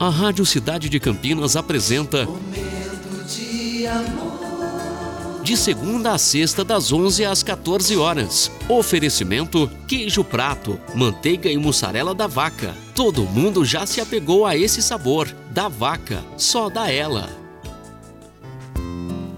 [0.00, 5.42] A Rádio Cidade de Campinas apresenta Momento de amor.
[5.42, 8.48] de segunda a sexta das 11 às 14 horas.
[8.68, 12.76] Oferecimento queijo prato, manteiga e mussarela da vaca.
[12.94, 15.26] Todo mundo já se apegou a esse sabor.
[15.50, 17.28] Da vaca, só da ela.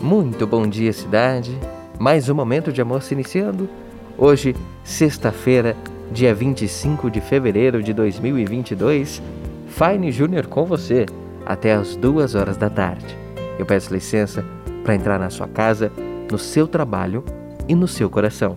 [0.00, 1.54] Muito bom dia, cidade.
[1.98, 3.68] Mais um momento de amor se iniciando.
[4.16, 5.76] Hoje, sexta-feira,
[6.10, 9.20] dia 25 de fevereiro de 2022.
[9.66, 11.06] Fine Júnior com você
[11.44, 13.16] até as duas horas da tarde.
[13.58, 14.44] Eu peço licença
[14.82, 15.92] para entrar na sua casa,
[16.30, 17.24] no seu trabalho
[17.68, 18.56] e no seu coração.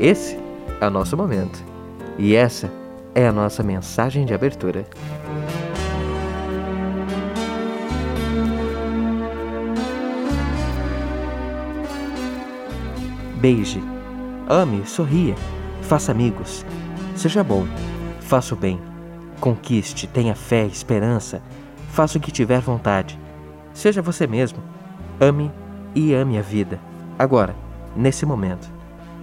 [0.00, 0.38] Esse
[0.80, 1.62] é o nosso momento.
[2.18, 2.70] E essa
[3.14, 4.84] é a nossa mensagem de abertura.
[13.36, 13.82] Beije,
[14.48, 15.34] ame, sorria,
[15.82, 16.64] faça amigos,
[17.14, 17.66] seja bom,
[18.20, 18.80] faça o bem,
[19.40, 21.42] conquiste, tenha fé, esperança,
[21.90, 23.18] faça o que tiver vontade,
[23.72, 24.58] seja você mesmo,
[25.20, 25.50] ame
[25.94, 26.80] e ame a vida,
[27.18, 27.54] agora,
[27.94, 28.70] nesse momento,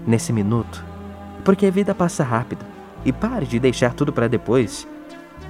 [0.05, 0.83] nesse minuto,
[1.43, 2.65] porque a vida passa rápido.
[3.05, 4.87] E pare de deixar tudo para depois,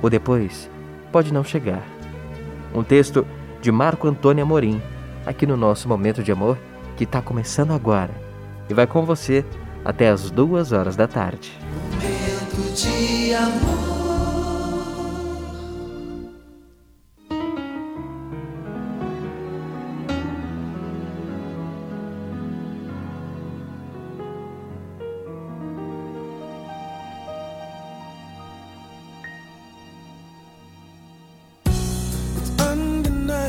[0.01, 0.69] o depois
[1.11, 1.83] pode não chegar.
[2.73, 3.27] Um texto
[3.61, 4.81] de Marco Antônio Amorim,
[5.23, 6.57] aqui no nosso momento de amor
[6.97, 8.11] que está começando agora.
[8.67, 9.45] E vai com você
[9.85, 11.51] até as duas horas da tarde.
[12.01, 13.92] Momento de amor.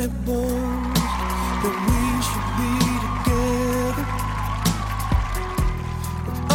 [0.07, 2.73] That we should be
[3.05, 4.05] together.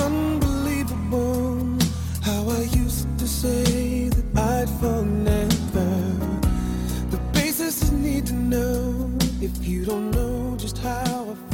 [0.07, 1.59] Unbelievable
[2.23, 5.91] how I used to say that I'd fall never.
[7.11, 11.50] The basis is need to know if you don't know just how I feel.